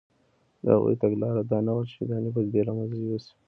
[0.63, 3.31] د هغوی تګلاره دا نه وه چې شیطانې پدیدې له منځه یوسي